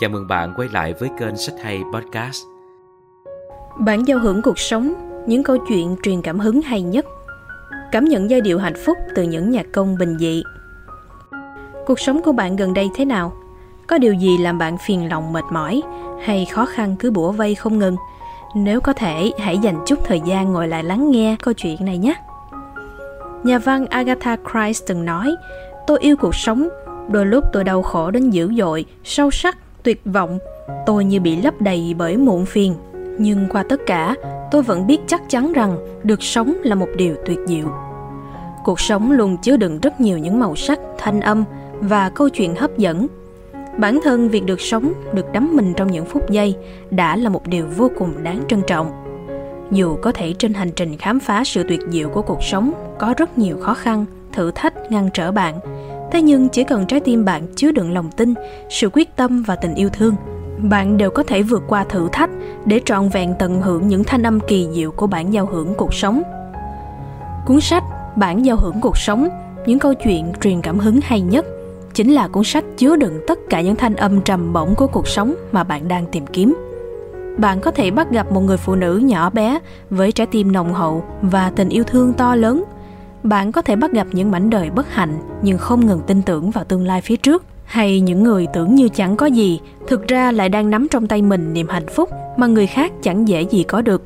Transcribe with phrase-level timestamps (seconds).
[0.00, 2.42] Chào mừng bạn quay lại với kênh Sách Hay Podcast.
[3.78, 4.94] Bản giao hưởng cuộc sống,
[5.26, 7.06] những câu chuyện truyền cảm hứng hay nhất.
[7.92, 10.42] Cảm nhận giai điệu hạnh phúc từ những nhạc công bình dị.
[11.86, 13.32] Cuộc sống của bạn gần đây thế nào?
[13.86, 15.82] Có điều gì làm bạn phiền lòng mệt mỏi
[16.22, 17.96] hay khó khăn cứ bủa vây không ngừng?
[18.54, 21.98] Nếu có thể, hãy dành chút thời gian ngồi lại lắng nghe câu chuyện này
[21.98, 22.14] nhé.
[23.44, 25.34] Nhà văn Agatha Christ từng nói,
[25.86, 26.68] tôi yêu cuộc sống,
[27.08, 30.38] đôi lúc tôi đau khổ đến dữ dội, sâu sắc, tuyệt vọng,
[30.86, 32.74] tôi như bị lấp đầy bởi muộn phiền.
[33.18, 34.14] Nhưng qua tất cả,
[34.50, 37.66] tôi vẫn biết chắc chắn rằng được sống là một điều tuyệt diệu.
[38.64, 41.44] Cuộc sống luôn chứa đựng rất nhiều những màu sắc, thanh âm
[41.80, 43.06] và câu chuyện hấp dẫn.
[43.78, 46.56] Bản thân việc được sống, được đắm mình trong những phút giây
[46.90, 48.90] đã là một điều vô cùng đáng trân trọng.
[49.70, 53.14] Dù có thể trên hành trình khám phá sự tuyệt diệu của cuộc sống có
[53.16, 55.58] rất nhiều khó khăn, thử thách ngăn trở bạn,
[56.12, 58.34] thế nhưng chỉ cần trái tim bạn chứa đựng lòng tin,
[58.70, 60.14] sự quyết tâm và tình yêu thương,
[60.58, 62.30] bạn đều có thể vượt qua thử thách
[62.64, 65.94] để trọn vẹn tận hưởng những thanh âm kỳ diệu của bản giao hưởng cuộc
[65.94, 66.22] sống.
[67.46, 67.84] Cuốn sách
[68.16, 69.28] bản giao hưởng cuộc sống,
[69.66, 71.46] những câu chuyện truyền cảm hứng hay nhất,
[71.94, 75.08] chính là cuốn sách chứa đựng tất cả những thanh âm trầm bổng của cuộc
[75.08, 76.54] sống mà bạn đang tìm kiếm.
[77.38, 79.58] Bạn có thể bắt gặp một người phụ nữ nhỏ bé
[79.90, 82.64] với trái tim nồng hậu và tình yêu thương to lớn
[83.22, 86.50] bạn có thể bắt gặp những mảnh đời bất hạnh nhưng không ngừng tin tưởng
[86.50, 90.32] vào tương lai phía trước hay những người tưởng như chẳng có gì thực ra
[90.32, 93.62] lại đang nắm trong tay mình niềm hạnh phúc mà người khác chẳng dễ gì
[93.62, 94.02] có được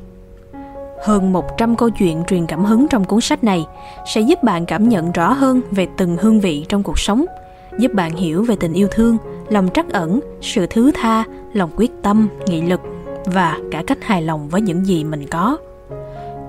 [1.05, 3.65] hơn 100 câu chuyện truyền cảm hứng trong cuốn sách này
[4.05, 7.25] sẽ giúp bạn cảm nhận rõ hơn về từng hương vị trong cuộc sống,
[7.79, 9.17] giúp bạn hiểu về tình yêu thương,
[9.49, 12.81] lòng trắc ẩn, sự thứ tha, lòng quyết tâm, nghị lực
[13.25, 15.57] và cả cách hài lòng với những gì mình có.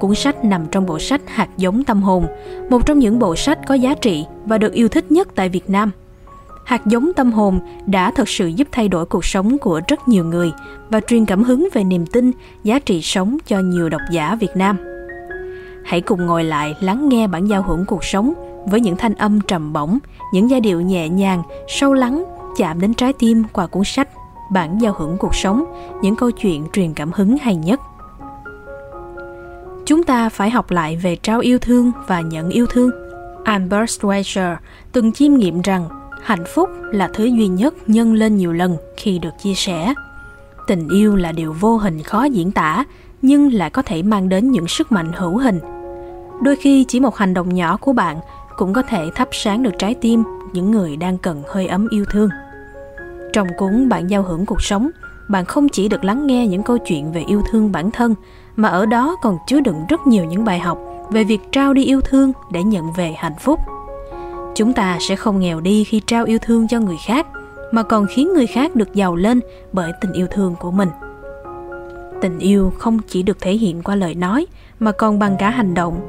[0.00, 2.26] Cuốn sách nằm trong bộ sách Hạt giống tâm hồn,
[2.70, 5.70] một trong những bộ sách có giá trị và được yêu thích nhất tại Việt
[5.70, 5.90] Nam.
[6.64, 10.24] Hạt giống tâm hồn đã thực sự giúp thay đổi cuộc sống của rất nhiều
[10.24, 10.52] người
[10.90, 12.32] và truyền cảm hứng về niềm tin,
[12.64, 14.76] giá trị sống cho nhiều độc giả Việt Nam.
[15.84, 18.32] Hãy cùng ngồi lại lắng nghe bản giao hưởng cuộc sống
[18.66, 19.98] với những thanh âm trầm bổng,
[20.32, 22.24] những giai điệu nhẹ nhàng, sâu lắng,
[22.56, 24.08] chạm đến trái tim qua cuốn sách
[24.50, 25.64] Bản giao hưởng cuộc sống,
[26.02, 27.80] những câu chuyện truyền cảm hứng hay nhất
[29.86, 32.90] chúng ta phải học lại về trao yêu thương và nhận yêu thương.
[33.44, 34.56] Albert Schweitzer
[34.92, 35.88] từng chiêm nghiệm rằng
[36.22, 39.94] hạnh phúc là thứ duy nhất nhân lên nhiều lần khi được chia sẻ.
[40.66, 42.84] Tình yêu là điều vô hình khó diễn tả,
[43.22, 45.60] nhưng lại có thể mang đến những sức mạnh hữu hình.
[46.42, 48.20] Đôi khi chỉ một hành động nhỏ của bạn
[48.56, 50.22] cũng có thể thắp sáng được trái tim
[50.52, 52.30] những người đang cần hơi ấm yêu thương.
[53.32, 54.90] Trong cuốn Bạn giao hưởng cuộc sống,
[55.28, 58.14] bạn không chỉ được lắng nghe những câu chuyện về yêu thương bản thân
[58.56, 60.78] mà ở đó còn chứa đựng rất nhiều những bài học
[61.10, 63.60] về việc trao đi yêu thương để nhận về hạnh phúc.
[64.54, 67.26] Chúng ta sẽ không nghèo đi khi trao yêu thương cho người khác,
[67.72, 69.40] mà còn khiến người khác được giàu lên
[69.72, 70.88] bởi tình yêu thương của mình.
[72.20, 74.46] Tình yêu không chỉ được thể hiện qua lời nói,
[74.80, 76.00] mà còn bằng cả hành động.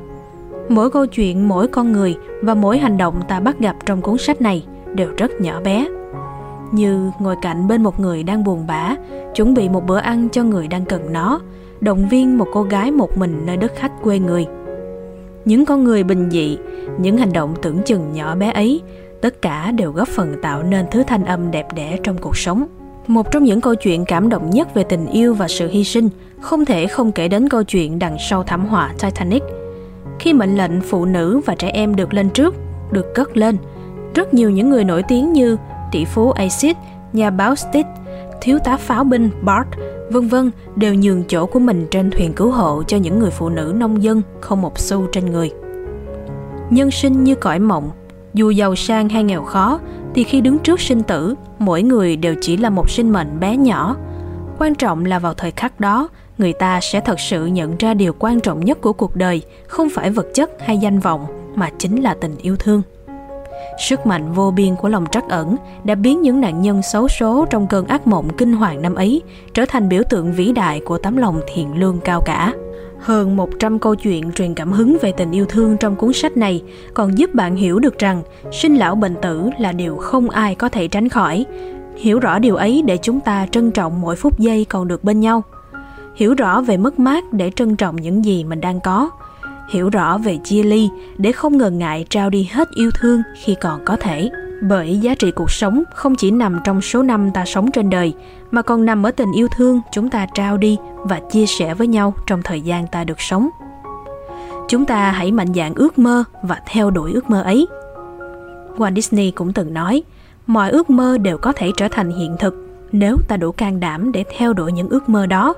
[0.70, 4.18] Mỗi câu chuyện, mỗi con người và mỗi hành động ta bắt gặp trong cuốn
[4.18, 5.88] sách này đều rất nhỏ bé.
[6.72, 8.96] Như ngồi cạnh bên một người đang buồn bã,
[9.36, 11.40] chuẩn bị một bữa ăn cho người đang cần nó
[11.82, 14.46] động viên một cô gái một mình nơi đất khách quê người.
[15.46, 16.58] Những con người bình dị
[17.00, 18.82] những hành động tưởng chừng nhỏ bé ấy
[19.22, 22.68] tất cả đều góp phần tạo nên thứ thanh âm đẹp đẽ trong cuộc sống.
[23.08, 26.10] Một trong những câu chuyện cảm động nhất về tình yêu và sự hy sinh
[26.40, 29.44] không thể không kể đến câu chuyện đằng sau thảm họa titanic.
[30.20, 32.56] Khi mệnh lệnh phụ nữ và trẻ em được lên trước
[32.92, 33.58] được cất lên
[34.16, 35.58] rất nhiều những người nổi tiếng như
[35.92, 36.72] tỷ phú acid
[37.14, 37.88] nhà báo Stitt,
[38.42, 39.68] thiếu tá pháo binh Bart
[40.12, 43.50] vân vân đều nhường chỗ của mình trên thuyền cứu hộ cho những người phụ
[43.50, 45.52] nữ nông dân không một xu trên người.
[46.70, 47.90] Nhân sinh như cõi mộng,
[48.34, 49.80] dù giàu sang hay nghèo khó
[50.16, 53.58] thì khi đứng trước sinh tử, mỗi người đều chỉ là một sinh mệnh bé
[53.58, 53.96] nhỏ.
[54.60, 58.14] Quan trọng là vào thời khắc đó, người ta sẽ thật sự nhận ra điều
[58.20, 61.26] quan trọng nhất của cuộc đời không phải vật chất hay danh vọng
[61.56, 62.82] mà chính là tình yêu thương.
[63.90, 67.46] Sức mạnh vô biên của lòng trắc ẩn đã biến những nạn nhân xấu số
[67.50, 69.22] trong cơn ác mộng kinh hoàng năm ấy
[69.54, 72.54] trở thành biểu tượng vĩ đại của tấm lòng thiện lương cao cả.
[73.00, 76.64] Hơn 100 câu chuyện truyền cảm hứng về tình yêu thương trong cuốn sách này
[76.94, 78.22] còn giúp bạn hiểu được rằng
[78.52, 81.46] sinh lão bệnh tử là điều không ai có thể tránh khỏi.
[81.98, 85.20] Hiểu rõ điều ấy để chúng ta trân trọng mỗi phút giây còn được bên
[85.20, 85.44] nhau.
[86.16, 89.10] Hiểu rõ về mất mát để trân trọng những gì mình đang có
[89.70, 93.56] hiểu rõ về chia ly để không ngần ngại trao đi hết yêu thương khi
[93.62, 94.30] còn có thể.
[94.62, 98.14] Bởi giá trị cuộc sống không chỉ nằm trong số năm ta sống trên đời,
[98.52, 101.88] mà còn nằm ở tình yêu thương chúng ta trao đi và chia sẻ với
[101.88, 103.50] nhau trong thời gian ta được sống.
[104.68, 107.68] Chúng ta hãy mạnh dạn ước mơ và theo đuổi ước mơ ấy.
[108.78, 110.04] Walt disney cũng từng nói,
[110.48, 114.12] mọi ước mơ đều có thể trở thành hiện thực nếu ta đủ can đảm
[114.12, 115.54] để theo đuổi những ước mơ đó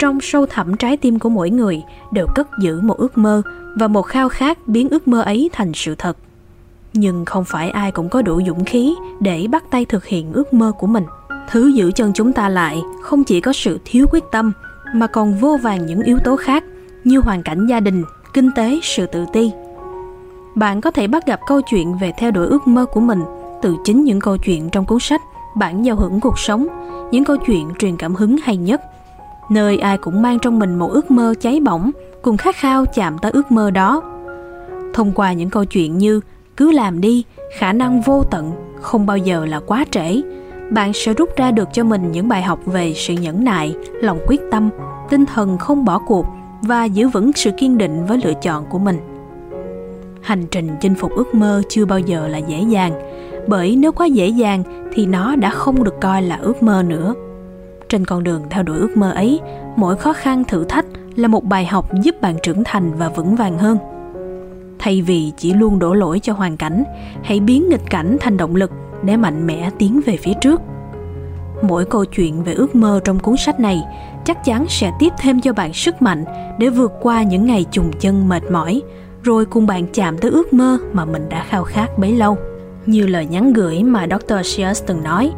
[0.00, 1.82] trong sâu thẳm trái tim của mỗi người
[2.12, 3.42] đều cất giữ một ước mơ
[3.76, 6.16] và một khao khát biến ước mơ ấy thành sự thật.
[6.92, 10.54] Nhưng không phải ai cũng có đủ dũng khí để bắt tay thực hiện ước
[10.54, 11.04] mơ của mình.
[11.50, 14.52] Thứ giữ chân chúng ta lại không chỉ có sự thiếu quyết tâm,
[14.94, 16.64] mà còn vô vàng những yếu tố khác
[17.04, 18.04] như hoàn cảnh gia đình,
[18.34, 19.50] kinh tế, sự tự ti.
[20.54, 23.20] Bạn có thể bắt gặp câu chuyện về theo đuổi ước mơ của mình
[23.62, 25.20] từ chính những câu chuyện trong cuốn sách
[25.56, 26.66] bản giao hưởng cuộc sống,
[27.10, 28.80] những câu chuyện truyền cảm hứng hay nhất
[29.50, 31.90] nơi ai cũng mang trong mình một ước mơ cháy bỏng,
[32.22, 34.02] cùng khát khao chạm tới ước mơ đó.
[34.94, 36.20] Thông qua những câu chuyện như,
[36.56, 37.24] cứ làm đi,
[37.58, 40.22] khả năng vô tận, không bao giờ là quá trễ
[40.70, 44.18] bạn sẽ rút ra được cho mình những bài học về sự nhẫn nại, lòng
[44.26, 44.70] quyết tâm,
[45.08, 46.26] tinh thần không bỏ cuộc
[46.62, 48.98] và giữ vững sự kiên định với lựa chọn của mình.
[50.20, 52.92] Hành trình chinh phục ước mơ chưa bao giờ là dễ dàng,
[53.48, 54.62] bởi nếu quá dễ dàng
[54.92, 57.14] thì nó đã không được coi là ước mơ nữa
[57.90, 59.40] trên con đường theo đuổi ước mơ ấy,
[59.76, 63.36] mỗi khó khăn thử thách là một bài học giúp bạn trưởng thành và vững
[63.36, 63.78] vàng hơn
[64.78, 66.84] thay vì chỉ luôn đổ lỗi cho hoàn cảnh,
[67.22, 68.70] hãy biến nghịch cảnh thành động lực
[69.02, 70.60] để mạnh mẽ tiến về phía trước
[71.62, 73.82] mỗi câu chuyện về ước mơ trong cuốn sách này
[74.24, 76.24] chắc chắn sẽ tiếp thêm cho bạn sức mạnh
[76.58, 78.82] để vượt qua những ngày trùng chân mệt mỏi,
[79.22, 82.36] rồi cùng bạn chạm tới ước mơ mà mình đã khao khát bấy lâu
[82.86, 84.34] như lời nhắn gửi mà Dr.
[84.44, 85.30] Sears từng nói,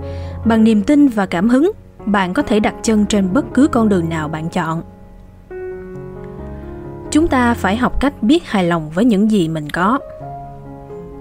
[0.44, 1.72] bằng niềm tin và cảm hứng
[2.06, 4.82] bạn có thể đặt chân trên bất cứ con đường nào bạn chọn.
[7.10, 9.98] Chúng ta phải học cách biết hài lòng với những gì mình có.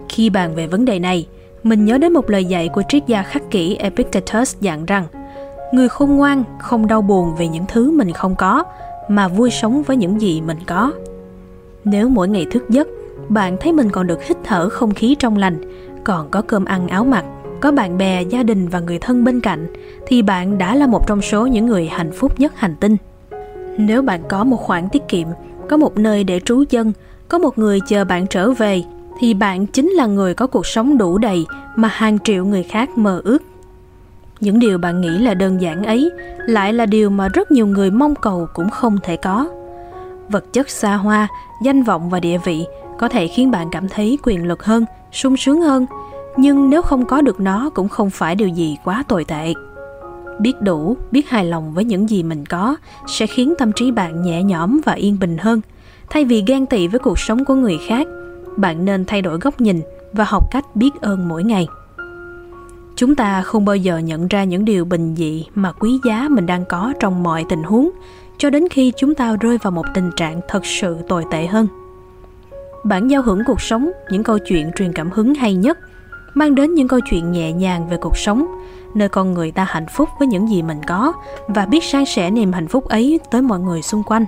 [0.10, 1.28] Khi bàn về vấn đề này,
[1.64, 5.06] mình nhớ đến một lời dạy của triết gia khắc kỷ epictetus dặn rằng,
[5.74, 8.64] người khôn ngoan không đau buồn vì những thứ mình không có,
[9.10, 10.92] mà vui sống với những gì mình có.
[11.84, 12.88] Nếu mỗi ngày thức giấc,
[13.30, 15.62] bạn thấy mình còn được hít thở không khí trong lành,
[16.04, 17.26] còn có cơm ăn áo mặc
[17.62, 19.68] có bạn bè, gia đình và người thân bên cạnh,
[20.08, 22.98] thì bạn đã là một trong số những người hạnh phúc nhất hành tinh.
[23.78, 25.28] Nếu bạn có một khoản tiết kiệm,
[25.70, 26.94] có một nơi để trú chân,
[27.28, 28.84] có một người chờ bạn trở về,
[29.20, 32.98] thì bạn chính là người có cuộc sống đủ đầy mà hàng triệu người khác
[32.98, 33.44] mơ ước.
[34.40, 37.92] Những điều bạn nghĩ là đơn giản ấy lại là điều mà rất nhiều người
[37.92, 39.50] mong cầu cũng không thể có.
[40.30, 41.28] Vật chất xa hoa,
[41.64, 42.66] danh vọng và địa vị
[43.00, 45.86] có thể khiến bạn cảm thấy quyền lực hơn, sung sướng hơn
[46.38, 49.54] nhưng nếu không có được nó cũng không phải điều gì quá tồi tệ.
[50.40, 52.76] Biết đủ, biết hài lòng với những gì mình có,
[53.08, 55.62] sẽ khiến tâm trí bạn nhẹ nhõm và yên bình hơn.
[56.10, 58.08] Thay vì ghen tị với cuộc sống của người khác,
[58.58, 59.82] bạn nên thay đổi góc nhìn
[60.14, 61.68] và học cách biết ơn mỗi ngày.
[62.96, 66.46] Chúng ta không bao giờ nhận ra những điều bình dị mà quý giá mình
[66.46, 67.90] đang có trong mọi tình huống,
[68.38, 71.68] cho đến khi chúng ta rơi vào một tình trạng thật sự tồi tệ hơn.
[72.84, 75.78] Bản giao hưởng cuộc sống, những câu chuyện truyền cảm hứng hay nhất
[76.34, 78.46] mang đến những câu chuyện nhẹ nhàng về cuộc sống,
[78.94, 81.14] nơi con người ta hạnh phúc với những gì mình có
[81.48, 84.26] và biết san sẻ niềm hạnh phúc ấy tới mọi người xung quanh.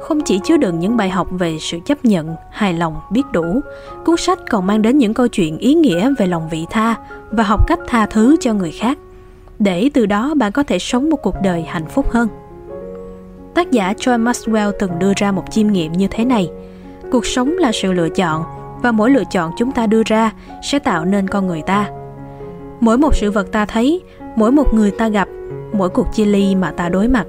[0.00, 3.60] Không chỉ chứa đựng những bài học về sự chấp nhận, hài lòng, biết đủ,
[4.04, 6.94] cuốn sách còn mang đến những câu chuyện ý nghĩa về lòng vị tha
[7.30, 8.98] và học cách tha thứ cho người khác.
[9.58, 12.28] Để từ đó bạn có thể sống một cuộc đời hạnh phúc hơn.
[13.54, 16.50] Tác giả Joy Maxwell từng đưa ra một chiêm nghiệm như thế này.
[17.12, 20.32] Cuộc sống là sự lựa chọn và mỗi lựa chọn chúng ta đưa ra
[20.62, 21.90] sẽ tạo nên con người ta.
[22.80, 24.02] Mỗi một sự vật ta thấy,
[24.36, 25.28] mỗi một người ta gặp,
[25.72, 27.26] mỗi cuộc chia ly mà ta đối mặt,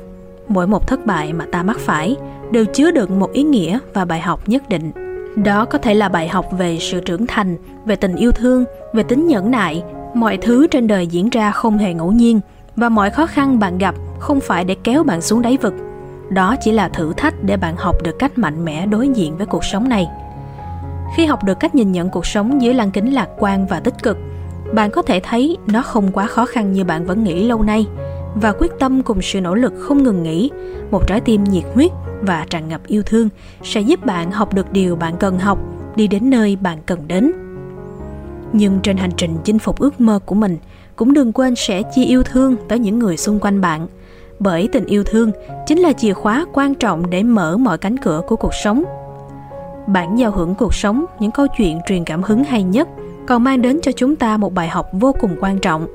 [0.48, 2.16] mỗi một thất bại mà ta mắc phải
[2.52, 4.92] đều chứa đựng một ý nghĩa và bài học nhất định.
[5.36, 9.04] Đó có thể là bài học về sự trưởng thành, về tình yêu thương, về
[9.04, 9.84] tính nhẫn nại.
[10.14, 12.40] Mọi thứ trên đời diễn ra không hề ngẫu nhiên
[12.76, 15.74] và mọi khó khăn bạn gặp không phải để kéo bạn xuống đáy vực.
[16.30, 19.46] Đó chỉ là thử thách để bạn học được cách mạnh mẽ đối diện với
[19.46, 20.08] cuộc sống này
[21.16, 24.04] khi học được cách nhìn nhận cuộc sống dưới lăng kính lạc quan và tích
[24.04, 24.18] cực,
[24.74, 27.86] bạn có thể thấy nó không quá khó khăn như bạn vẫn nghĩ lâu nay.
[28.36, 30.52] Và quyết tâm cùng sự nỗ lực không ngừng nghỉ,
[30.92, 31.92] một trái tim nhiệt huyết
[32.22, 33.30] và tràn ngập yêu thương
[33.64, 35.60] sẽ giúp bạn học được điều bạn cần học,
[35.96, 37.32] đi đến nơi bạn cần đến.
[38.54, 40.58] Nhưng trên hành trình chinh phục ước mơ của mình,
[40.96, 43.88] cũng đừng quên sẽ chia yêu thương tới những người xung quanh bạn.
[44.40, 45.32] Bởi tình yêu thương
[45.68, 48.84] chính là chìa khóa quan trọng để mở mọi cánh cửa của cuộc sống
[49.88, 52.88] bản giao hưởng cuộc sống, những câu chuyện truyền cảm hứng hay nhất,
[53.28, 55.88] còn mang đến cho chúng ta một bài học vô cùng quan trọng.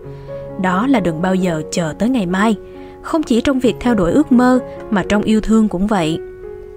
[0.62, 2.56] Đó là đừng bao giờ chờ tới ngày mai.
[3.02, 4.58] Không chỉ trong việc theo đuổi ước mơ,
[4.90, 6.18] mà trong yêu thương cũng vậy.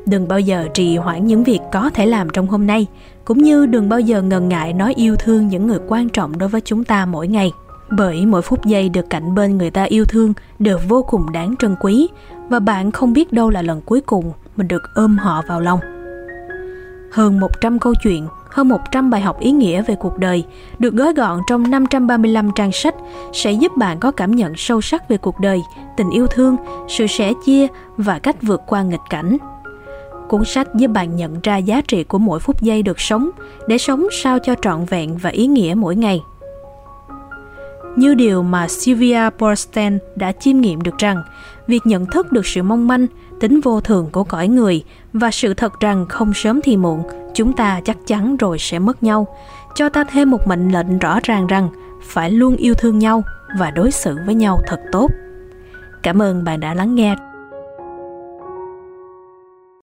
[0.05, 2.87] Đừng bao giờ trì hoãn những việc có thể làm trong hôm nay,
[3.25, 6.49] cũng như đừng bao giờ ngần ngại nói yêu thương những người quan trọng đối
[6.49, 7.51] với chúng ta mỗi ngày.
[7.97, 11.55] Bởi mỗi phút giây được cạnh bên người ta yêu thương đều vô cùng đáng
[11.59, 12.07] trân quý,
[12.49, 15.79] và bạn không biết đâu là lần cuối cùng mình được ôm họ vào lòng
[17.11, 20.43] hơn 100 câu chuyện, hơn 100 bài học ý nghĩa về cuộc đời
[20.79, 22.95] được gói gọn trong 535 trang sách
[23.33, 25.61] sẽ giúp bạn có cảm nhận sâu sắc về cuộc đời,
[25.97, 26.55] tình yêu thương,
[26.87, 29.37] sự sẻ chia và cách vượt qua nghịch cảnh.
[30.29, 33.29] Cuốn sách giúp bạn nhận ra giá trị của mỗi phút giây được sống
[33.67, 36.21] để sống sao cho trọn vẹn và ý nghĩa mỗi ngày.
[37.99, 41.23] Như điều mà Sylvia Borstein đã chiêm nghiệm được rằng,
[41.67, 43.07] việc nhận thức được sự mong manh,
[43.39, 47.03] tính vô thường của cõi người và sự thật rằng không sớm thì muộn,
[47.33, 49.27] chúng ta chắc chắn rồi sẽ mất nhau,
[49.75, 51.69] cho ta thêm một mệnh lệnh rõ ràng rằng
[52.03, 53.23] phải luôn yêu thương nhau
[53.57, 55.11] và đối xử với nhau thật tốt.
[56.03, 57.15] Cảm ơn bạn đã lắng nghe